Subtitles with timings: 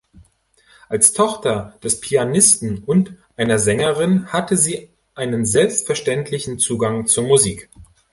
[0.89, 7.69] Als Tochter eines Pianisten und einer Sängerin hatte sie einen selbstverständlichen Zugang zur Musik.